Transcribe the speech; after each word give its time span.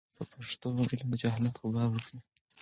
په 0.15 0.23
پښتو 0.31 0.67
علم 0.91 1.05
د 1.09 1.13
جهالت 1.21 1.55
غبار 1.61 1.87
ورکوي. 1.91 2.19